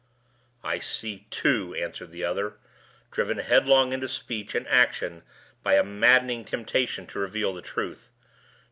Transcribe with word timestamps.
"I 0.63 0.79
see 0.79 1.27
two!" 1.29 1.75
answered 1.75 2.09
the 2.09 2.23
other, 2.23 2.57
driven 3.11 3.37
headlong 3.37 3.93
into 3.93 4.07
speech 4.07 4.55
and 4.55 4.67
action 4.67 5.21
by 5.61 5.75
a 5.75 5.83
maddening 5.83 6.43
temptation 6.43 7.05
to 7.05 7.19
reveal 7.19 7.53
the 7.53 7.61
truth. 7.61 8.09